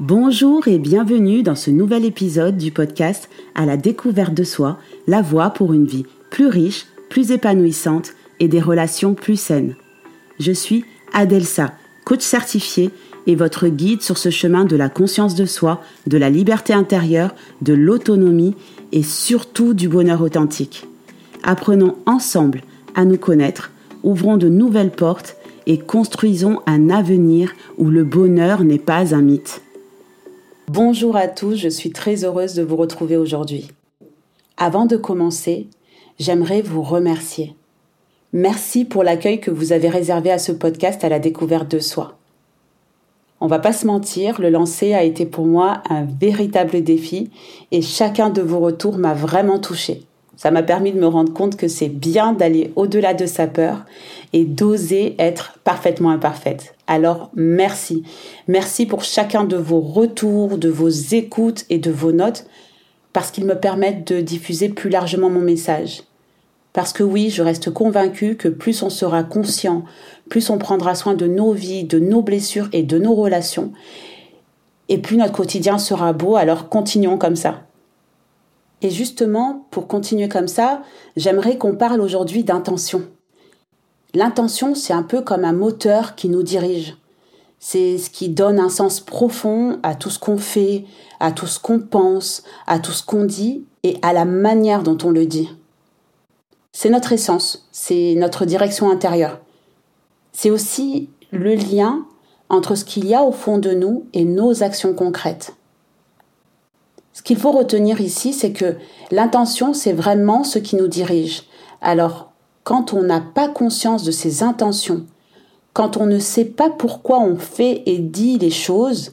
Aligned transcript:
Bonjour 0.00 0.66
et 0.66 0.80
bienvenue 0.80 1.44
dans 1.44 1.54
ce 1.54 1.70
nouvel 1.70 2.04
épisode 2.04 2.56
du 2.56 2.72
podcast 2.72 3.30
À 3.54 3.64
la 3.64 3.76
découverte 3.76 4.34
de 4.34 4.42
soi, 4.42 4.80
la 5.06 5.22
voie 5.22 5.50
pour 5.50 5.72
une 5.72 5.86
vie 5.86 6.04
plus 6.30 6.48
riche, 6.48 6.86
plus 7.08 7.30
épanouissante 7.30 8.10
et 8.40 8.48
des 8.48 8.60
relations 8.60 9.14
plus 9.14 9.38
saines. 9.38 9.76
Je 10.40 10.50
suis 10.50 10.84
Adelsa, 11.12 11.74
coach 12.04 12.22
certifié 12.22 12.90
et 13.28 13.36
votre 13.36 13.68
guide 13.68 14.02
sur 14.02 14.18
ce 14.18 14.30
chemin 14.30 14.64
de 14.64 14.74
la 14.74 14.88
conscience 14.88 15.36
de 15.36 15.46
soi, 15.46 15.80
de 16.08 16.18
la 16.18 16.28
liberté 16.28 16.72
intérieure, 16.72 17.32
de 17.62 17.72
l'autonomie 17.72 18.56
et 18.90 19.04
surtout 19.04 19.74
du 19.74 19.88
bonheur 19.88 20.22
authentique. 20.22 20.88
Apprenons 21.44 21.98
ensemble 22.06 22.62
à 22.96 23.04
nous 23.04 23.16
connaître, 23.16 23.70
ouvrons 24.02 24.38
de 24.38 24.48
nouvelles 24.48 24.90
portes 24.90 25.36
et 25.68 25.78
construisons 25.78 26.62
un 26.66 26.90
avenir 26.90 27.52
où 27.78 27.90
le 27.90 28.02
bonheur 28.02 28.64
n'est 28.64 28.78
pas 28.80 29.14
un 29.14 29.22
mythe. 29.22 29.60
Bonjour 30.68 31.14
à 31.14 31.28
tous, 31.28 31.56
je 31.56 31.68
suis 31.68 31.90
très 31.90 32.24
heureuse 32.24 32.54
de 32.54 32.62
vous 32.62 32.76
retrouver 32.76 33.18
aujourd'hui. 33.18 33.68
Avant 34.56 34.86
de 34.86 34.96
commencer, 34.96 35.68
j'aimerais 36.18 36.62
vous 36.62 36.82
remercier. 36.82 37.54
Merci 38.32 38.86
pour 38.86 39.04
l'accueil 39.04 39.40
que 39.40 39.50
vous 39.50 39.72
avez 39.72 39.90
réservé 39.90 40.30
à 40.30 40.38
ce 40.38 40.52
podcast 40.52 41.04
à 41.04 41.10
la 41.10 41.18
découverte 41.18 41.70
de 41.70 41.80
soi. 41.80 42.16
On 43.42 43.46
va 43.46 43.58
pas 43.58 43.74
se 43.74 43.86
mentir, 43.86 44.40
le 44.40 44.48
lancer 44.48 44.94
a 44.94 45.04
été 45.04 45.26
pour 45.26 45.44
moi 45.44 45.82
un 45.90 46.04
véritable 46.04 46.82
défi 46.82 47.30
et 47.70 47.82
chacun 47.82 48.30
de 48.30 48.40
vos 48.40 48.58
retours 48.58 48.96
m'a 48.96 49.12
vraiment 49.12 49.58
touché. 49.58 50.04
Ça 50.36 50.50
m'a 50.50 50.62
permis 50.62 50.92
de 50.92 50.98
me 50.98 51.06
rendre 51.06 51.32
compte 51.32 51.56
que 51.56 51.68
c'est 51.68 51.88
bien 51.88 52.32
d'aller 52.32 52.72
au-delà 52.76 53.14
de 53.14 53.26
sa 53.26 53.46
peur 53.46 53.84
et 54.32 54.44
d'oser 54.44 55.14
être 55.18 55.58
parfaitement 55.64 56.10
imparfaite. 56.10 56.74
Alors 56.86 57.30
merci. 57.34 58.02
Merci 58.48 58.86
pour 58.86 59.04
chacun 59.04 59.44
de 59.44 59.56
vos 59.56 59.80
retours, 59.80 60.58
de 60.58 60.68
vos 60.68 60.88
écoutes 60.88 61.64
et 61.70 61.78
de 61.78 61.90
vos 61.90 62.12
notes 62.12 62.46
parce 63.14 63.30
qu'ils 63.30 63.46
me 63.46 63.54
permettent 63.54 64.12
de 64.12 64.20
diffuser 64.20 64.68
plus 64.68 64.90
largement 64.90 65.30
mon 65.30 65.40
message. 65.40 66.02
Parce 66.74 66.92
que 66.92 67.04
oui, 67.04 67.30
je 67.30 67.42
reste 67.42 67.70
convaincue 67.70 68.34
que 68.34 68.48
plus 68.48 68.82
on 68.82 68.90
sera 68.90 69.22
conscient, 69.22 69.84
plus 70.28 70.50
on 70.50 70.58
prendra 70.58 70.96
soin 70.96 71.14
de 71.14 71.28
nos 71.28 71.52
vies, 71.52 71.84
de 71.84 72.00
nos 72.00 72.20
blessures 72.20 72.68
et 72.72 72.82
de 72.82 72.98
nos 72.98 73.14
relations, 73.14 73.72
et 74.88 74.98
plus 74.98 75.16
notre 75.16 75.32
quotidien 75.32 75.78
sera 75.78 76.12
beau, 76.12 76.34
alors 76.34 76.68
continuons 76.68 77.16
comme 77.16 77.36
ça. 77.36 77.62
Et 78.82 78.90
justement, 78.90 79.66
pour 79.70 79.88
continuer 79.88 80.28
comme 80.28 80.48
ça, 80.48 80.82
j'aimerais 81.16 81.56
qu'on 81.58 81.74
parle 81.74 82.00
aujourd'hui 82.00 82.44
d'intention. 82.44 83.02
L'intention, 84.14 84.74
c'est 84.74 84.92
un 84.92 85.02
peu 85.02 85.22
comme 85.22 85.44
un 85.44 85.52
moteur 85.52 86.14
qui 86.14 86.28
nous 86.28 86.42
dirige. 86.42 86.96
C'est 87.58 87.98
ce 87.98 88.10
qui 88.10 88.28
donne 88.28 88.60
un 88.60 88.68
sens 88.68 89.00
profond 89.00 89.78
à 89.82 89.94
tout 89.94 90.10
ce 90.10 90.18
qu'on 90.18 90.38
fait, 90.38 90.84
à 91.18 91.32
tout 91.32 91.46
ce 91.46 91.58
qu'on 91.58 91.80
pense, 91.80 92.42
à 92.66 92.78
tout 92.78 92.92
ce 92.92 93.02
qu'on 93.02 93.24
dit 93.24 93.64
et 93.82 93.96
à 94.02 94.12
la 94.12 94.24
manière 94.24 94.82
dont 94.82 94.98
on 95.02 95.10
le 95.10 95.26
dit. 95.26 95.50
C'est 96.72 96.90
notre 96.90 97.12
essence, 97.12 97.68
c'est 97.72 98.14
notre 98.16 98.44
direction 98.44 98.90
intérieure. 98.90 99.40
C'est 100.32 100.50
aussi 100.50 101.08
le 101.30 101.54
lien 101.54 102.04
entre 102.48 102.74
ce 102.74 102.84
qu'il 102.84 103.06
y 103.06 103.14
a 103.14 103.22
au 103.22 103.32
fond 103.32 103.58
de 103.58 103.70
nous 103.70 104.06
et 104.12 104.24
nos 104.24 104.62
actions 104.62 104.92
concrètes. 104.92 105.54
Ce 107.14 107.22
qu'il 107.22 107.38
faut 107.38 107.52
retenir 107.52 108.00
ici, 108.00 108.32
c'est 108.32 108.52
que 108.52 108.74
l'intention, 109.10 109.72
c'est 109.72 109.92
vraiment 109.92 110.44
ce 110.44 110.58
qui 110.58 110.76
nous 110.76 110.88
dirige. 110.88 111.44
Alors, 111.80 112.32
quand 112.64 112.92
on 112.92 113.02
n'a 113.02 113.20
pas 113.20 113.48
conscience 113.48 114.02
de 114.02 114.10
ses 114.10 114.42
intentions, 114.42 115.06
quand 115.72 115.96
on 115.96 116.06
ne 116.06 116.18
sait 116.18 116.44
pas 116.44 116.70
pourquoi 116.70 117.20
on 117.20 117.36
fait 117.36 117.82
et 117.86 117.98
dit 117.98 118.38
les 118.38 118.50
choses, 118.50 119.12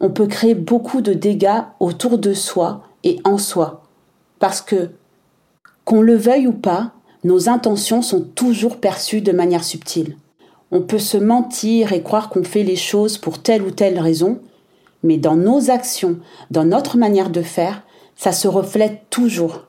on 0.00 0.10
peut 0.10 0.26
créer 0.26 0.54
beaucoup 0.54 1.00
de 1.00 1.14
dégâts 1.14 1.62
autour 1.80 2.18
de 2.18 2.34
soi 2.34 2.82
et 3.04 3.18
en 3.24 3.38
soi. 3.38 3.82
Parce 4.38 4.60
que, 4.60 4.90
qu'on 5.84 6.02
le 6.02 6.16
veuille 6.16 6.46
ou 6.46 6.52
pas, 6.52 6.92
nos 7.24 7.48
intentions 7.48 8.02
sont 8.02 8.20
toujours 8.20 8.76
perçues 8.76 9.22
de 9.22 9.32
manière 9.32 9.64
subtile. 9.64 10.16
On 10.70 10.82
peut 10.82 10.98
se 10.98 11.16
mentir 11.16 11.92
et 11.92 12.02
croire 12.02 12.28
qu'on 12.28 12.44
fait 12.44 12.64
les 12.64 12.76
choses 12.76 13.16
pour 13.16 13.40
telle 13.40 13.62
ou 13.62 13.70
telle 13.70 13.98
raison, 13.98 14.40
mais 15.06 15.16
dans 15.16 15.36
nos 15.36 15.70
actions, 15.70 16.18
dans 16.50 16.64
notre 16.64 16.98
manière 16.98 17.30
de 17.30 17.42
faire, 17.42 17.82
ça 18.16 18.32
se 18.32 18.48
reflète 18.48 19.02
toujours. 19.08 19.66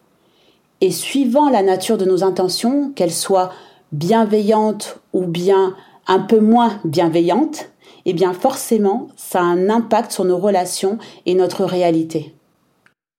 Et 0.81 0.92
suivant 0.92 1.50
la 1.50 1.64
nature 1.64 1.98
de 1.98 2.06
nos 2.06 2.24
intentions, 2.24 2.92
qu'elles 2.92 3.14
soient 3.14 3.52
bienveillantes 3.92 5.00
ou 5.14 5.25
bien 5.25 5.75
un 6.08 6.20
peu 6.20 6.40
moins 6.40 6.80
bienveillantes, 6.84 7.70
eh 8.06 8.14
bien 8.14 8.34
forcément, 8.34 9.08
ça 9.16 9.40
a 9.40 9.44
un 9.44 9.70
impact 9.70 10.12
sur 10.12 10.25
nos 10.25 10.38
relations 10.38 10.98
et 11.25 11.36
notre 11.36 11.66
réalité. 11.66 12.34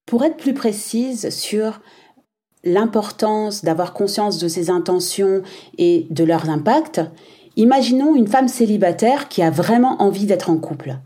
Pour 0.05 0.23
être 0.23 0.37
plus 0.37 0.53
précise 0.53 1.29
sur 1.29 1.81
l'importance 2.63 3.63
d'avoir 3.63 3.93
conscience 3.93 4.39
de 4.39 4.47
ses 4.47 4.69
intentions 4.69 5.43
et 5.77 6.07
de 6.09 6.23
leurs 6.23 6.49
impacts, 6.49 7.01
imaginons 7.55 8.15
une 8.15 8.27
femme 8.27 8.47
célibataire 8.47 9.29
qui 9.29 9.41
a 9.41 9.51
vraiment 9.51 10.01
envie 10.01 10.25
d'être 10.25 10.49
en 10.49 10.57
couple. 10.57 10.97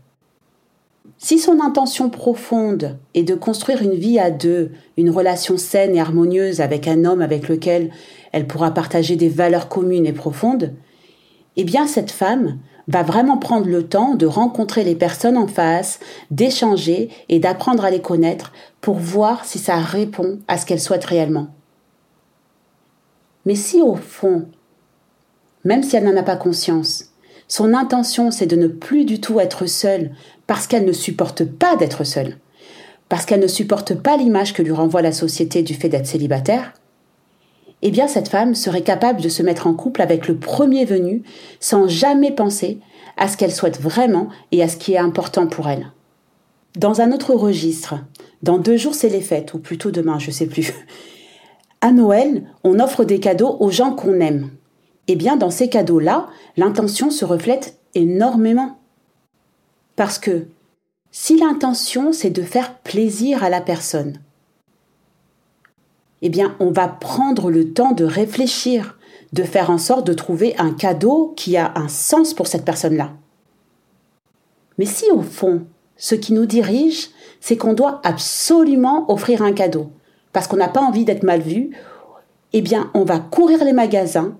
Si 1.24 1.38
son 1.38 1.60
intention 1.60 2.10
profonde 2.10 2.98
est 3.14 3.22
de 3.22 3.34
construire 3.34 3.80
une 3.80 3.94
vie 3.94 4.18
à 4.18 4.30
deux, 4.30 4.72
une 4.98 5.08
relation 5.08 5.56
saine 5.56 5.96
et 5.96 6.00
harmonieuse 6.00 6.60
avec 6.60 6.86
un 6.86 7.06
homme 7.06 7.22
avec 7.22 7.48
lequel 7.48 7.92
elle 8.32 8.46
pourra 8.46 8.72
partager 8.72 9.16
des 9.16 9.30
valeurs 9.30 9.70
communes 9.70 10.04
et 10.04 10.12
profondes, 10.12 10.74
eh 11.56 11.64
bien 11.64 11.86
cette 11.86 12.10
femme 12.10 12.58
va 12.88 13.02
vraiment 13.02 13.38
prendre 13.38 13.68
le 13.68 13.88
temps 13.88 14.16
de 14.16 14.26
rencontrer 14.26 14.84
les 14.84 14.96
personnes 14.96 15.38
en 15.38 15.46
face, 15.46 15.98
d'échanger 16.30 17.08
et 17.30 17.38
d'apprendre 17.38 17.86
à 17.86 17.90
les 17.90 18.02
connaître 18.02 18.52
pour 18.82 18.96
voir 18.96 19.46
si 19.46 19.58
ça 19.58 19.76
répond 19.76 20.40
à 20.46 20.58
ce 20.58 20.66
qu'elle 20.66 20.78
souhaite 20.78 21.06
réellement. 21.06 21.46
Mais 23.46 23.54
si 23.54 23.80
au 23.80 23.94
fond, 23.94 24.44
même 25.64 25.84
si 25.84 25.96
elle 25.96 26.04
n'en 26.04 26.18
a 26.18 26.22
pas 26.22 26.36
conscience, 26.36 27.13
son 27.48 27.74
intention, 27.74 28.30
c'est 28.30 28.46
de 28.46 28.56
ne 28.56 28.66
plus 28.66 29.04
du 29.04 29.20
tout 29.20 29.40
être 29.40 29.66
seule 29.66 30.12
parce 30.46 30.66
qu'elle 30.66 30.84
ne 30.84 30.92
supporte 30.92 31.44
pas 31.44 31.76
d'être 31.76 32.04
seule, 32.04 32.38
parce 33.08 33.26
qu'elle 33.26 33.40
ne 33.40 33.46
supporte 33.46 33.94
pas 33.94 34.16
l'image 34.16 34.54
que 34.54 34.62
lui 34.62 34.72
renvoie 34.72 35.02
la 35.02 35.12
société 35.12 35.62
du 35.62 35.74
fait 35.74 35.88
d'être 35.88 36.06
célibataire. 36.06 36.72
Eh 37.82 37.90
bien, 37.90 38.08
cette 38.08 38.28
femme 38.28 38.54
serait 38.54 38.82
capable 38.82 39.20
de 39.20 39.28
se 39.28 39.42
mettre 39.42 39.66
en 39.66 39.74
couple 39.74 40.00
avec 40.00 40.26
le 40.26 40.36
premier 40.36 40.86
venu 40.86 41.22
sans 41.60 41.86
jamais 41.86 42.32
penser 42.32 42.80
à 43.16 43.28
ce 43.28 43.36
qu'elle 43.36 43.52
souhaite 43.52 43.80
vraiment 43.80 44.28
et 44.52 44.62
à 44.62 44.68
ce 44.68 44.76
qui 44.76 44.94
est 44.94 44.98
important 44.98 45.46
pour 45.46 45.68
elle. 45.68 45.92
Dans 46.76 47.00
un 47.00 47.12
autre 47.12 47.34
registre, 47.34 47.96
dans 48.42 48.58
deux 48.58 48.76
jours 48.76 48.94
c'est 48.94 49.10
les 49.10 49.20
fêtes, 49.20 49.54
ou 49.54 49.58
plutôt 49.58 49.90
demain, 49.90 50.18
je 50.18 50.30
sais 50.30 50.46
plus. 50.46 50.72
À 51.80 51.92
Noël, 51.92 52.44
on 52.64 52.80
offre 52.80 53.04
des 53.04 53.20
cadeaux 53.20 53.58
aux 53.60 53.70
gens 53.70 53.92
qu'on 53.92 54.18
aime. 54.20 54.50
Eh 55.08 55.16
bien, 55.16 55.36
dans 55.36 55.50
ces 55.50 55.68
cadeaux-là, 55.68 56.28
l'intention 56.56 57.10
se 57.10 57.24
reflète 57.24 57.78
énormément. 57.94 58.78
Parce 59.96 60.18
que 60.18 60.46
si 61.10 61.38
l'intention, 61.38 62.12
c'est 62.12 62.30
de 62.30 62.42
faire 62.42 62.78
plaisir 62.78 63.44
à 63.44 63.50
la 63.50 63.60
personne, 63.60 64.20
eh 66.22 66.30
bien, 66.30 66.56
on 66.58 66.70
va 66.70 66.88
prendre 66.88 67.50
le 67.50 67.72
temps 67.72 67.92
de 67.92 68.04
réfléchir, 68.04 68.98
de 69.32 69.42
faire 69.42 69.70
en 69.70 69.78
sorte 69.78 70.06
de 70.06 70.14
trouver 70.14 70.54
un 70.58 70.72
cadeau 70.72 71.34
qui 71.36 71.56
a 71.56 71.72
un 71.76 71.88
sens 71.88 72.34
pour 72.34 72.46
cette 72.46 72.64
personne-là. 72.64 73.12
Mais 74.78 74.86
si 74.86 75.10
au 75.10 75.22
fond, 75.22 75.66
ce 75.96 76.14
qui 76.14 76.32
nous 76.32 76.46
dirige, 76.46 77.10
c'est 77.40 77.56
qu'on 77.56 77.74
doit 77.74 78.00
absolument 78.04 79.10
offrir 79.12 79.42
un 79.42 79.52
cadeau, 79.52 79.90
parce 80.32 80.48
qu'on 80.48 80.56
n'a 80.56 80.68
pas 80.68 80.80
envie 80.80 81.04
d'être 81.04 81.22
mal 81.22 81.42
vu, 81.42 81.76
eh 82.52 82.62
bien, 82.62 82.90
on 82.94 83.04
va 83.04 83.18
courir 83.18 83.62
les 83.64 83.72
magasins, 83.72 84.36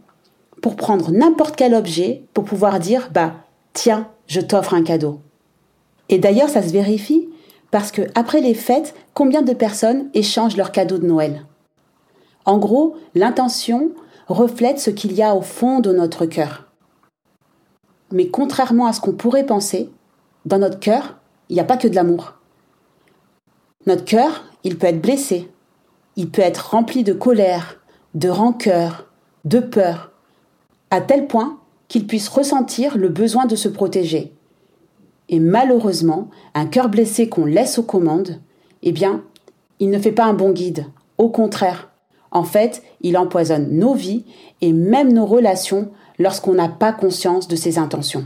pour 0.64 0.76
prendre 0.76 1.10
n'importe 1.10 1.56
quel 1.56 1.74
objet 1.74 2.24
pour 2.32 2.44
pouvoir 2.44 2.80
dire 2.80 3.10
bah 3.12 3.34
tiens, 3.74 4.08
je 4.26 4.40
t'offre 4.40 4.72
un 4.72 4.82
cadeau. 4.82 5.20
Et 6.08 6.16
d'ailleurs, 6.16 6.48
ça 6.48 6.62
se 6.62 6.72
vérifie 6.72 7.28
parce 7.70 7.92
que 7.92 8.00
après 8.14 8.40
les 8.40 8.54
fêtes, 8.54 8.94
combien 9.12 9.42
de 9.42 9.52
personnes 9.52 10.08
échangent 10.14 10.56
leurs 10.56 10.72
cadeaux 10.72 10.96
de 10.96 11.06
Noël? 11.06 11.44
En 12.46 12.56
gros, 12.56 12.96
l'intention 13.14 13.90
reflète 14.26 14.80
ce 14.80 14.88
qu'il 14.88 15.12
y 15.12 15.22
a 15.22 15.34
au 15.34 15.42
fond 15.42 15.80
de 15.80 15.92
notre 15.92 16.24
cœur. 16.24 16.72
Mais 18.10 18.28
contrairement 18.28 18.86
à 18.86 18.94
ce 18.94 19.02
qu'on 19.02 19.12
pourrait 19.12 19.44
penser, 19.44 19.90
dans 20.46 20.58
notre 20.58 20.80
cœur, 20.80 21.18
il 21.50 21.56
n'y 21.56 21.60
a 21.60 21.64
pas 21.64 21.76
que 21.76 21.88
de 21.88 21.94
l'amour. 21.94 22.36
Notre 23.84 24.06
cœur, 24.06 24.44
il 24.62 24.78
peut 24.78 24.86
être 24.86 25.02
blessé, 25.02 25.52
il 26.16 26.30
peut 26.30 26.40
être 26.40 26.70
rempli 26.70 27.04
de 27.04 27.12
colère, 27.12 27.82
de 28.14 28.30
rancœur, 28.30 29.10
de 29.44 29.58
peur, 29.60 30.13
à 30.90 31.00
tel 31.00 31.26
point 31.26 31.58
qu'il 31.88 32.06
puisse 32.06 32.28
ressentir 32.28 32.96
le 32.96 33.08
besoin 33.08 33.46
de 33.46 33.56
se 33.56 33.68
protéger. 33.68 34.32
Et 35.28 35.40
malheureusement, 35.40 36.28
un 36.54 36.66
cœur 36.66 36.88
blessé 36.88 37.28
qu'on 37.28 37.46
laisse 37.46 37.78
aux 37.78 37.82
commandes, 37.82 38.40
eh 38.82 38.92
bien, 38.92 39.22
il 39.80 39.90
ne 39.90 39.98
fait 39.98 40.12
pas 40.12 40.24
un 40.24 40.34
bon 40.34 40.52
guide. 40.52 40.86
Au 41.18 41.28
contraire, 41.28 41.90
en 42.30 42.44
fait, 42.44 42.82
il 43.00 43.16
empoisonne 43.16 43.68
nos 43.70 43.94
vies 43.94 44.24
et 44.60 44.72
même 44.72 45.12
nos 45.12 45.26
relations 45.26 45.90
lorsqu'on 46.18 46.54
n'a 46.54 46.68
pas 46.68 46.92
conscience 46.92 47.48
de 47.48 47.56
ses 47.56 47.78
intentions. 47.78 48.24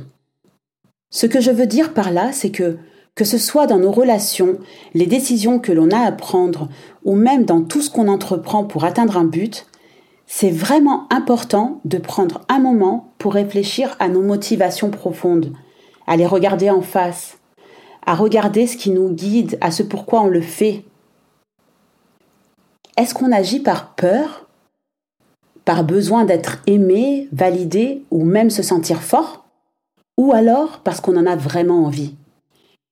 Ce 1.11 1.27
que 1.27 1.41
je 1.41 1.51
veux 1.51 1.67
dire 1.67 1.95
par 1.95 2.11
là, 2.11 2.33
c'est 2.33 2.51
que 2.51 2.79
que 3.15 3.25
ce 3.25 3.39
soit 3.39 3.67
dans 3.67 3.79
nos 3.79 3.91
relations, 3.91 4.59
les 4.95 5.07
décisions 5.07 5.59
que 5.59 5.73
l'on 5.73 5.91
a 5.91 5.99
à 5.99 6.13
prendre, 6.13 6.69
ou 7.05 7.17
même 7.17 7.45
dans 7.45 7.63
tout 7.63 7.83
ce 7.83 7.91
qu'on 7.91 8.07
entreprend 8.07 8.63
pour 8.63 8.85
atteindre 8.85 9.17
un 9.17 9.25
but, 9.25 9.67
c'est 10.31 10.51
vraiment 10.51 11.09
important 11.11 11.81
de 11.87 11.97
prendre 11.97 12.43
un 12.49 12.61
moment 12.61 13.13
pour 13.19 13.33
réfléchir 13.33 13.97
à 13.99 14.09
nos 14.09 14.21
motivations 14.21 14.91
profondes, 14.91 15.53
à 16.07 16.17
les 16.17 16.27
regarder 16.27 16.71
en 16.71 16.83
face, 16.83 17.39
à 18.07 18.15
regarder 18.15 18.67
ce 18.67 18.77
qui 18.77 18.91
nous 18.91 19.09
guide, 19.09 19.59
à 19.61 19.71
ce 19.71 19.83
pourquoi 19.83 20.21
on 20.21 20.29
le 20.29 20.43
fait. 20.43 20.85
Est-ce 22.99 23.15
qu'on 23.15 23.33
agit 23.33 23.61
par 23.61 23.95
peur, 23.95 24.47
par 25.65 25.83
besoin 25.83 26.25
d'être 26.25 26.59
aimé, 26.67 27.29
validé 27.33 28.03
ou 28.11 28.25
même 28.25 28.51
se 28.51 28.63
sentir 28.63 29.03
fort? 29.03 29.47
Ou 30.19 30.33
alors 30.33 30.81
parce 30.85 31.01
qu'on 31.01 31.17
en 31.17 31.27
a 31.27 31.37
vraiment 31.37 31.87
envie 31.87 32.15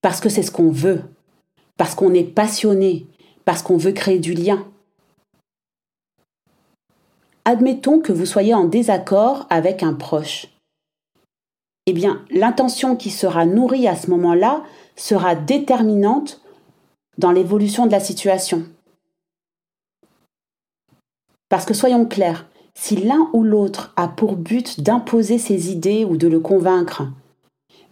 parce 0.07 0.21
que 0.21 0.29
c'est 0.29 0.45
ce 0.45 0.53
qu'on 0.53 0.71
veut, 0.71 1.03
parce 1.77 1.97
qu'on 1.97 2.15
est 2.15 2.23
passionné, 2.23 3.09
parce 3.45 3.63
qu'on 3.63 3.77
veut 3.77 3.91
créer 3.91 4.21
du 4.21 4.35
lien? 4.35 4.65
Admettons 7.49 8.01
que 8.01 8.13
vous 8.13 8.27
soyez 8.27 8.55
en 8.55 8.65
désaccord 8.65 9.47
avec 9.51 9.85
un 9.85 9.95
proche. 9.95 10.49
Eh 11.87 11.93
bien, 11.93 12.25
l'intention 12.29 12.97
qui 12.97 13.11
sera 13.11 13.47
nourrie 13.47 13.87
à 13.87 13.95
ce 13.95 14.11
moment-là 14.11 14.65
sera 14.97 15.37
déterminante 15.37 16.41
dans 17.19 17.31
l'évolution 17.31 17.87
de 17.87 17.93
la 17.93 18.01
situation. 18.01 18.65
Parce 21.49 21.65
que 21.65 21.73
soyons 21.73 22.05
clairs, 22.05 22.49
si 22.75 22.97
l'un 22.97 23.31
ou 23.33 23.45
l'autre 23.45 23.93
a 23.95 24.09
pour 24.09 24.35
but 24.35 24.81
d'imposer 24.81 25.39
ses 25.39 25.71
idées 25.71 26.05
ou 26.05 26.17
de 26.17 26.27
le 26.27 26.41
convaincre, 26.41 27.05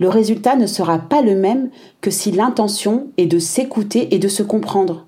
le 0.01 0.09
résultat 0.09 0.57
ne 0.57 0.67
sera 0.67 0.99
pas 0.99 1.23
le 1.23 1.37
même 1.37 1.71
que 2.01 2.11
si 2.11 2.33
l'intention 2.33 3.07
est 3.19 3.27
de 3.27 3.39
s'écouter 3.39 4.17
et 4.17 4.19
de 4.19 4.27
se 4.27 4.43
comprendre. 4.43 5.07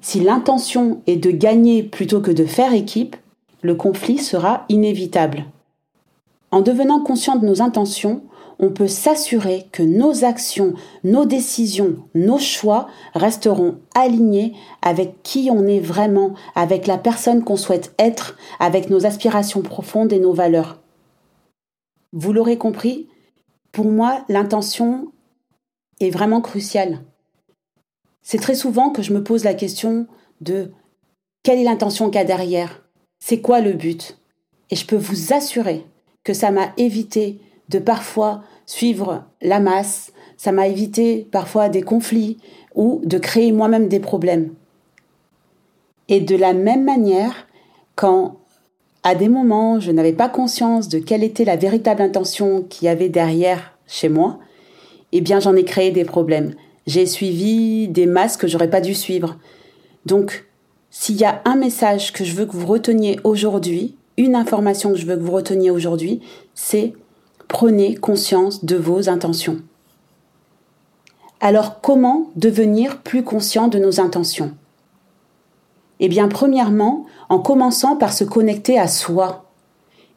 Si 0.00 0.20
l'intention 0.20 1.02
est 1.06 1.16
de 1.16 1.30
gagner 1.30 1.82
plutôt 1.82 2.22
que 2.22 2.30
de 2.30 2.46
faire 2.46 2.72
équipe, 2.72 3.16
le 3.62 3.74
conflit 3.74 4.18
sera 4.18 4.64
inévitable. 4.68 5.46
En 6.50 6.60
devenant 6.60 7.02
conscient 7.02 7.36
de 7.36 7.46
nos 7.46 7.62
intentions, 7.62 8.22
on 8.58 8.70
peut 8.70 8.88
s'assurer 8.88 9.66
que 9.72 9.82
nos 9.82 10.24
actions, 10.24 10.74
nos 11.04 11.26
décisions, 11.26 11.96
nos 12.14 12.38
choix 12.38 12.88
resteront 13.14 13.76
alignés 13.94 14.54
avec 14.82 15.22
qui 15.22 15.50
on 15.52 15.66
est 15.66 15.80
vraiment, 15.80 16.34
avec 16.54 16.86
la 16.86 16.96
personne 16.96 17.44
qu'on 17.44 17.56
souhaite 17.56 17.94
être, 17.98 18.36
avec 18.58 18.88
nos 18.88 19.04
aspirations 19.04 19.62
profondes 19.62 20.12
et 20.12 20.20
nos 20.20 20.32
valeurs. 20.32 20.80
Vous 22.12 22.32
l'aurez 22.32 22.56
compris, 22.56 23.08
pour 23.72 23.86
moi, 23.86 24.24
l'intention 24.28 25.12
est 26.00 26.10
vraiment 26.10 26.40
cruciale. 26.40 27.00
C'est 28.22 28.40
très 28.40 28.54
souvent 28.54 28.90
que 28.90 29.02
je 29.02 29.12
me 29.12 29.22
pose 29.22 29.44
la 29.44 29.54
question 29.54 30.06
de 30.40 30.72
quelle 31.42 31.58
est 31.58 31.64
l'intention 31.64 32.06
qu'il 32.06 32.16
y 32.16 32.22
a 32.22 32.24
derrière 32.24 32.85
C'est 33.18 33.40
quoi 33.40 33.60
le 33.60 33.72
but? 33.72 34.18
Et 34.70 34.76
je 34.76 34.86
peux 34.86 34.96
vous 34.96 35.32
assurer 35.32 35.84
que 36.24 36.32
ça 36.32 36.50
m'a 36.50 36.72
évité 36.76 37.38
de 37.68 37.78
parfois 37.78 38.42
suivre 38.66 39.24
la 39.40 39.60
masse, 39.60 40.12
ça 40.36 40.52
m'a 40.52 40.66
évité 40.66 41.26
parfois 41.30 41.68
des 41.68 41.82
conflits 41.82 42.38
ou 42.74 43.00
de 43.04 43.18
créer 43.18 43.52
moi-même 43.52 43.88
des 43.88 44.00
problèmes. 44.00 44.52
Et 46.08 46.20
de 46.20 46.36
la 46.36 46.52
même 46.52 46.84
manière, 46.84 47.46
quand 47.94 48.36
à 49.02 49.14
des 49.14 49.28
moments, 49.28 49.78
je 49.78 49.92
n'avais 49.92 50.12
pas 50.12 50.28
conscience 50.28 50.88
de 50.88 50.98
quelle 50.98 51.22
était 51.22 51.44
la 51.44 51.54
véritable 51.54 52.02
intention 52.02 52.64
qu'il 52.64 52.86
y 52.86 52.88
avait 52.88 53.08
derrière 53.08 53.78
chez 53.86 54.08
moi. 54.08 54.40
Eh 55.12 55.20
bien, 55.20 55.38
j'en 55.38 55.54
ai 55.54 55.64
créé 55.64 55.92
des 55.92 56.04
problèmes. 56.04 56.54
J'ai 56.88 57.06
suivi 57.06 57.86
des 57.86 58.06
masses 58.06 58.36
que 58.36 58.48
j'aurais 58.48 58.68
pas 58.68 58.80
dû 58.80 58.94
suivre. 58.94 59.36
Donc, 60.06 60.45
s'il 60.98 61.20
y 61.20 61.24
a 61.24 61.42
un 61.44 61.56
message 61.56 62.10
que 62.14 62.24
je 62.24 62.34
veux 62.34 62.46
que 62.46 62.56
vous 62.56 62.66
reteniez 62.66 63.20
aujourd'hui, 63.22 63.96
une 64.16 64.34
information 64.34 64.92
que 64.92 64.96
je 64.96 65.04
veux 65.04 65.14
que 65.14 65.22
vous 65.22 65.30
reteniez 65.30 65.70
aujourd'hui, 65.70 66.22
c'est 66.54 66.94
prenez 67.48 67.94
conscience 67.94 68.64
de 68.64 68.76
vos 68.76 69.10
intentions. 69.10 69.60
Alors, 71.38 71.82
comment 71.82 72.30
devenir 72.34 73.02
plus 73.02 73.22
conscient 73.22 73.68
de 73.68 73.78
nos 73.78 74.00
intentions? 74.00 74.52
Eh 76.00 76.08
bien, 76.08 76.28
premièrement, 76.28 77.04
en 77.28 77.40
commençant 77.40 77.96
par 77.96 78.14
se 78.14 78.24
connecter 78.24 78.78
à 78.78 78.88
soi. 78.88 79.50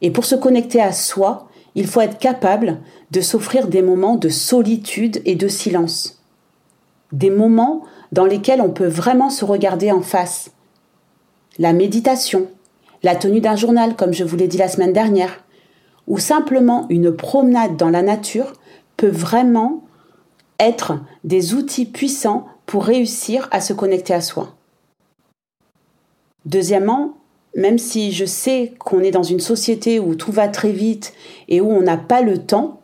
Et 0.00 0.10
pour 0.10 0.24
se 0.24 0.34
connecter 0.34 0.80
à 0.80 0.92
soi, 0.92 1.50
il 1.74 1.86
faut 1.86 2.00
être 2.00 2.18
capable 2.18 2.78
de 3.10 3.20
s'offrir 3.20 3.68
des 3.68 3.82
moments 3.82 4.16
de 4.16 4.30
solitude 4.30 5.20
et 5.26 5.34
de 5.34 5.46
silence. 5.46 6.22
Des 7.12 7.30
moments 7.30 7.82
dans 8.12 8.24
lesquels 8.24 8.62
on 8.62 8.70
peut 8.70 8.88
vraiment 8.88 9.28
se 9.28 9.44
regarder 9.44 9.92
en 9.92 10.00
face. 10.00 10.50
La 11.58 11.72
méditation, 11.72 12.48
la 13.02 13.16
tenue 13.16 13.40
d'un 13.40 13.56
journal, 13.56 13.96
comme 13.96 14.12
je 14.12 14.24
vous 14.24 14.36
l'ai 14.36 14.48
dit 14.48 14.58
la 14.58 14.68
semaine 14.68 14.92
dernière, 14.92 15.44
ou 16.06 16.18
simplement 16.18 16.86
une 16.90 17.14
promenade 17.14 17.76
dans 17.76 17.90
la 17.90 18.02
nature 18.02 18.52
peut 18.96 19.08
vraiment 19.08 19.84
être 20.58 21.00
des 21.24 21.54
outils 21.54 21.86
puissants 21.86 22.46
pour 22.66 22.84
réussir 22.84 23.48
à 23.50 23.60
se 23.60 23.72
connecter 23.72 24.14
à 24.14 24.20
soi. 24.20 24.54
Deuxièmement, 26.44 27.16
même 27.56 27.78
si 27.78 28.12
je 28.12 28.24
sais 28.24 28.74
qu'on 28.78 29.00
est 29.00 29.10
dans 29.10 29.22
une 29.22 29.40
société 29.40 29.98
où 29.98 30.14
tout 30.14 30.32
va 30.32 30.48
très 30.48 30.72
vite 30.72 31.12
et 31.48 31.60
où 31.60 31.70
on 31.70 31.82
n'a 31.82 31.96
pas 31.96 32.22
le 32.22 32.38
temps, 32.38 32.80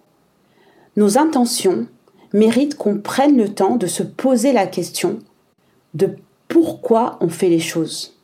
nos 0.97 1.19
intentions 1.19 1.87
méritent 2.33 2.77
qu'on 2.77 2.99
prenne 2.99 3.37
le 3.37 3.49
temps 3.49 3.77
de 3.77 3.87
se 3.87 4.03
poser 4.03 4.53
la 4.53 4.67
question 4.67 5.21
de 5.95 6.17
pourquoi 6.49 7.17
on 7.21 7.29
fait 7.29 7.49
les 7.49 7.61
choses. 7.61 8.16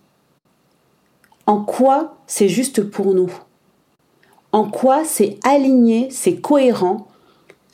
En 1.46 1.60
quoi 1.64 2.18
c'est 2.26 2.48
juste 2.48 2.82
pour 2.82 3.14
nous? 3.14 3.32
En 4.52 4.70
quoi 4.70 5.04
c'est 5.04 5.38
aligné, 5.42 6.08
c'est 6.10 6.36
cohérent 6.36 7.08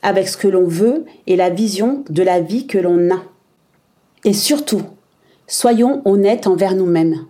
avec 0.01 0.29
ce 0.29 0.39
que 0.39 0.49
l'on 0.49 0.67
veut 0.67 1.05
et 1.27 1.37
la 1.37 1.51
vision 1.51 2.03
de 2.09 2.23
la 2.23 2.41
vie 2.41 2.67
que 2.67 2.79
l'on 2.79 3.15
a? 3.15 3.21
Et 4.25 4.33
surtout, 4.33 4.83
soyons 5.47 6.01
honnêtes 6.07 6.47
envers 6.47 6.75
nous-mêmes. 6.75 7.27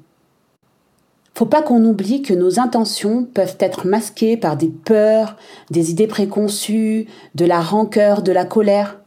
Faut 1.35 1.46
pas 1.46 1.62
qu'on 1.62 1.85
oublie 1.85 2.23
que 2.23 2.35
nos 2.35 2.61
intentions 2.61 3.25
peuvent 3.25 3.56
être 3.58 3.87
masquées 3.87 4.37
par 4.37 4.56
des 4.56 4.69
peurs, 4.69 5.37
des 5.70 5.91
idées 5.91 6.06
préconçues, 6.06 7.06
de 7.34 7.44
la 7.44 7.61
rancœur, 7.61 8.23
de 8.23 8.32
la 8.32 8.44
colère. 8.44 9.00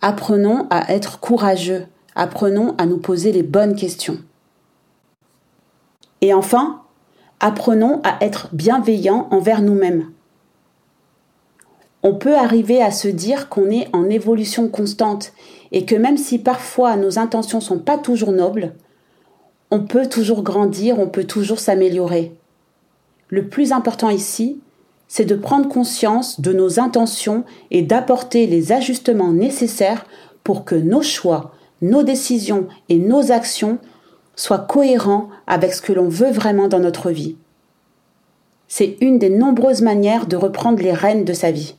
Apprenons 0.00 0.66
à 0.70 0.92
être 0.92 1.18
courageux, 1.18 1.86
apprenons 2.14 2.74
à 2.78 2.86
nous 2.86 2.98
poser 2.98 3.32
les 3.32 3.42
bonnes 3.42 3.74
questions. 3.74 4.18
Et 6.20 6.34
enfin, 6.34 6.82
apprenons 7.40 8.00
à 8.04 8.24
être 8.24 8.48
bienveillants 8.52 9.28
envers 9.30 9.62
nous-mêmes. 9.62 10.10
On 12.02 12.14
peut 12.14 12.36
arriver 12.36 12.82
à 12.82 12.90
se 12.90 13.08
dire 13.08 13.48
qu'on 13.48 13.70
est 13.70 13.88
en 13.92 14.08
évolution 14.08 14.68
constante 14.68 15.32
et 15.72 15.84
que 15.84 15.94
même 15.94 16.16
si 16.16 16.38
parfois 16.38 16.96
nos 16.96 17.18
intentions 17.18 17.60
sont 17.60 17.78
pas 17.78 17.98
toujours 17.98 18.32
nobles, 18.32 18.74
on 19.70 19.80
peut 19.80 20.08
toujours 20.08 20.42
grandir, 20.42 20.98
on 20.98 21.08
peut 21.08 21.24
toujours 21.24 21.60
s'améliorer. 21.60 22.32
Le 23.28 23.48
plus 23.48 23.72
important 23.72 24.10
ici, 24.10 24.60
c'est 25.08 25.24
de 25.24 25.34
prendre 25.34 25.68
conscience 25.68 26.40
de 26.40 26.52
nos 26.52 26.80
intentions 26.80 27.44
et 27.70 27.82
d'apporter 27.82 28.46
les 28.46 28.72
ajustements 28.72 29.32
nécessaires 29.32 30.06
pour 30.42 30.64
que 30.64 30.74
nos 30.74 31.02
choix, 31.02 31.52
nos 31.82 32.02
décisions 32.02 32.66
et 32.88 32.96
nos 32.96 33.30
actions 33.30 33.78
soient 34.40 34.58
cohérents 34.58 35.28
avec 35.46 35.74
ce 35.74 35.82
que 35.82 35.92
l'on 35.92 36.08
veut 36.08 36.30
vraiment 36.30 36.66
dans 36.66 36.78
notre 36.78 37.10
vie. 37.10 37.36
C'est 38.68 38.96
une 39.02 39.18
des 39.18 39.28
nombreuses 39.28 39.82
manières 39.82 40.26
de 40.26 40.36
reprendre 40.36 40.82
les 40.82 40.94
rênes 40.94 41.26
de 41.26 41.34
sa 41.34 41.50
vie. 41.50 41.74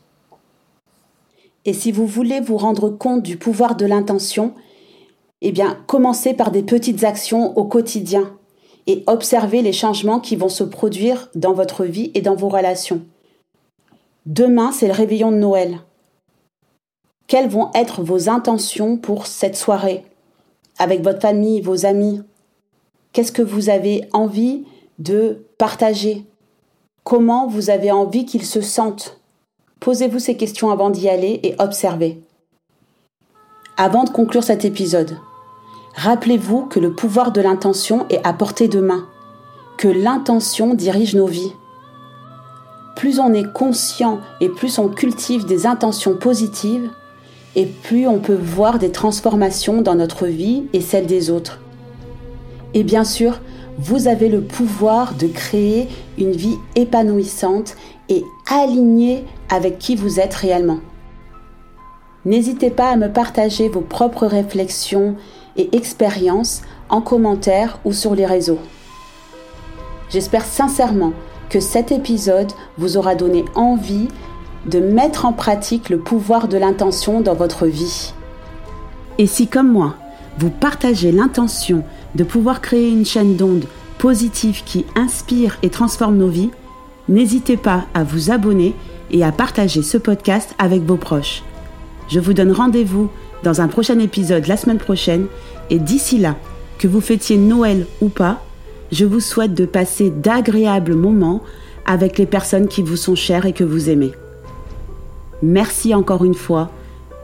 Et 1.66 1.74
si 1.74 1.92
vous 1.92 2.06
voulez 2.06 2.40
vous 2.40 2.58
rendre 2.58 2.90
compte 2.90 3.24
du 3.24 3.38
pouvoir 3.38 3.76
de 3.76 3.88
l'intention, 3.88 4.54
eh 5.42 5.52
bien, 5.52 5.80
commencez 5.88 6.36
par 6.36 6.52
des 6.52 6.62
petites 6.62 7.04
actions 7.04 7.58
au 7.58 7.64
quotidien 7.64 8.32
et 8.86 9.04
observez 9.08 9.64
les 9.64 9.74
changements 9.74 10.20
qui 10.20 10.36
vont 10.36 10.50
se 10.50 10.64
produire 10.64 11.30
dans 11.34 11.54
votre 11.54 11.86
vie 11.86 12.12
et 12.14 12.22
dans 12.22 12.36
vos 12.36 12.50
relations. 12.50 13.02
Demain, 14.28 14.72
c'est 14.72 14.88
le 14.88 14.94
réveillon 14.94 15.32
de 15.32 15.38
Noël. 15.38 15.80
Quelles 17.26 17.50
vont 17.50 17.72
être 17.74 18.04
vos 18.04 18.30
intentions 18.30 18.98
pour 18.98 19.26
cette 19.26 19.58
soirée 19.58 20.04
avec 20.78 21.02
votre 21.02 21.22
famille, 21.22 21.62
vos 21.62 21.88
amis? 21.88 22.22
Qu'est-ce 23.14 23.32
que 23.32 23.42
vous 23.42 23.70
avez 23.70 24.08
envie 24.14 24.66
de 25.00 25.46
partager? 25.58 26.26
Comment 27.04 27.48
vous 27.48 27.70
avez 27.70 27.92
envie 27.92 28.26
qu'ils 28.26 28.46
se 28.46 28.62
sentent? 28.62 29.20
Posez-vous 29.80 30.20
ces 30.20 30.38
questions 30.38 30.72
avant 30.72 30.90
d'y 30.90 31.10
aller 31.10 31.40
et 31.44 31.56
observez. 31.60 32.22
Avant 33.78 34.04
de 34.04 34.10
conclure 34.12 34.44
cet 34.44 34.64
épisode, 34.64 35.18
Rappelez-vous 35.96 36.68
que 36.68 36.80
le 36.80 36.94
pouvoir 36.94 37.32
de 37.32 37.42
l'intention 37.42 38.06
est 38.10 38.26
à 38.26 38.32
portée 38.34 38.68
de 38.68 38.80
main, 38.80 39.08
que 39.78 39.90
l'intention 39.90 40.74
dirige 40.74 41.16
nos 41.16 41.28
vies. 41.28 41.54
plus 42.96 43.20
on 43.20 43.34
est 43.34 43.52
conscient 43.52 44.20
et 44.42 44.50
plus 44.50 44.78
on 44.78 44.88
cultive 44.88 45.46
des 45.46 45.66
intentions 45.66 46.16
positives, 46.16 46.92
et 47.56 47.66
plus 47.66 48.08
on 48.08 48.20
peut 48.20 48.38
voir 48.40 48.78
des 48.78 48.92
transformations 48.92 49.82
dans 49.82 49.96
notre 49.96 50.28
vie 50.28 50.68
et 50.72 50.82
celle 50.82 51.08
des 51.08 51.32
autres. 51.32 51.60
Et 52.74 52.84
bien 52.84 53.04
sûr, 53.04 53.40
vous 53.78 54.08
avez 54.08 54.30
le 54.30 54.42
pouvoir 54.42 55.16
de 55.16 55.28
créer 55.28 55.88
une 56.18 56.32
vie 56.32 56.58
épanouissante 56.76 57.76
et 58.10 58.24
alignée 58.50 59.26
avec 59.50 59.80
qui 59.80 59.96
vous 59.96 60.20
êtes 60.20 60.34
réellement. 60.34 60.80
N'hésitez 62.26 62.70
pas 62.70 62.90
à 62.90 62.96
me 62.98 63.12
partager 63.12 63.68
vos 63.68 63.82
propres 63.82 64.28
réflexions 64.28 65.16
et 65.58 65.76
expériences 65.76 66.62
en 66.90 67.02
commentaire 67.02 67.80
ou 67.84 67.94
sur 67.94 68.14
les 68.14 68.26
réseaux. 68.26 68.60
J'espère 70.10 70.46
sincèrement 70.46 71.14
que 71.50 71.60
cet 71.60 71.92
épisode 71.92 72.52
vous 72.78 72.98
aura 72.98 73.16
donné 73.16 73.44
envie 73.56 74.08
de 74.66 74.80
mettre 74.80 75.26
en 75.26 75.34
pratique 75.34 75.90
le 75.90 76.00
pouvoir 76.00 76.48
de 76.48 76.58
l'intention 76.58 77.22
dans 77.22 77.34
votre 77.34 77.66
vie. 77.66 78.14
Et 79.18 79.26
si 79.26 79.48
comme 79.48 79.72
moi, 79.72 79.96
vous 80.38 80.50
partagez 80.50 81.12
l'intention 81.12 81.84
de 82.16 82.24
pouvoir 82.24 82.62
créer 82.62 82.90
une 82.90 83.06
chaîne 83.06 83.36
d'ondes 83.36 83.66
positive 84.02 84.64
qui 84.66 84.86
inspire 84.96 85.60
et 85.62 85.70
transforme 85.70 86.18
nos 86.18 86.28
vies, 86.28 86.50
n'hésitez 87.08 87.56
pas 87.56 87.86
à 87.94 88.04
vous 88.04 88.32
abonner 88.32 88.74
et 89.12 89.24
à 89.24 89.32
partager 89.32 89.84
ce 89.84 90.00
podcast 90.00 90.56
avec 90.58 90.82
vos 90.82 90.98
proches. 90.98 91.44
Je 92.10 92.20
vous 92.20 92.34
donne 92.34 92.52
rendez-vous 92.52 93.12
dans 93.44 93.62
un 93.62 93.68
prochain 93.68 94.00
épisode 94.00 94.48
la 94.48 94.58
semaine 94.58 94.80
prochaine 94.80 95.28
et 95.70 95.78
d'ici 95.78 96.18
là, 96.18 96.36
que 96.80 96.88
vous 96.88 97.00
fêtiez 97.00 97.38
Noël 97.38 97.86
ou 98.02 98.10
pas, 98.10 98.44
je 98.92 99.06
vous 99.06 99.20
souhaite 99.20 99.54
de 99.54 99.66
passer 99.68 100.10
d'agréables 100.10 100.96
moments 100.96 101.44
avec 101.86 102.18
les 102.18 102.26
personnes 102.26 102.68
qui 102.68 102.82
vous 102.82 102.98
sont 102.98 103.16
chères 103.16 103.46
et 103.46 103.54
que 103.54 103.64
vous 103.64 103.92
aimez. 103.92 104.14
Merci 105.44 105.94
encore 105.94 106.26
une 106.26 106.34
fois 106.34 106.72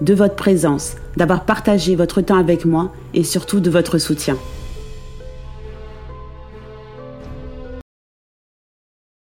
de 0.02 0.14
votre 0.14 0.36
présence, 0.36 0.96
d'avoir 1.16 1.44
partagé 1.44 1.96
votre 1.96 2.22
temps 2.22 2.38
avec 2.38 2.66
moi 2.66 2.94
et 3.16 3.24
surtout 3.24 3.62
de 3.62 3.72
votre 3.72 3.98
soutien. 3.98 4.38